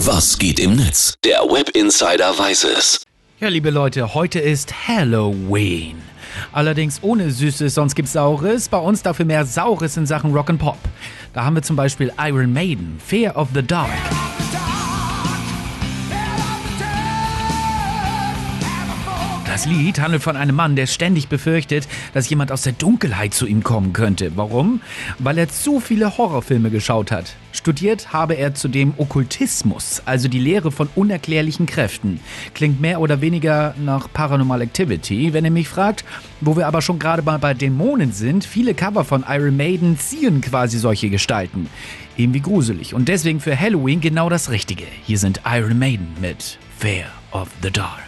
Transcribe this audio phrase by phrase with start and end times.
[0.00, 1.14] Was geht im Netz?
[1.24, 3.02] Der Web Insider weiß es.
[3.40, 5.96] Ja, liebe Leute, heute ist Halloween.
[6.52, 8.68] Allerdings ohne Süßes, sonst gibt's Saures.
[8.68, 10.78] Bei uns dafür mehr Saures in Sachen Rock and Pop.
[11.32, 13.88] Da haben wir zum Beispiel Iron Maiden, Fear of the Dark.
[19.56, 23.46] Das Lied handelt von einem Mann, der ständig befürchtet, dass jemand aus der Dunkelheit zu
[23.46, 24.32] ihm kommen könnte.
[24.36, 24.82] Warum?
[25.18, 27.36] Weil er zu viele Horrorfilme geschaut hat.
[27.52, 32.20] Studiert habe er zudem Okkultismus, also die Lehre von unerklärlichen Kräften.
[32.52, 36.04] Klingt mehr oder weniger nach Paranormal Activity, wenn ihr mich fragt.
[36.42, 40.42] Wo wir aber schon gerade mal bei Dämonen sind, viele Cover von Iron Maiden ziehen
[40.42, 41.70] quasi solche Gestalten.
[42.18, 44.84] Irgendwie gruselig und deswegen für Halloween genau das Richtige.
[45.06, 48.05] Hier sind Iron Maiden mit Fear of the Dark.